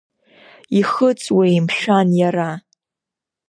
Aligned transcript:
Ихыҵуеи, 0.79 1.57
мшәан, 1.65 2.07
иара? 2.19 2.49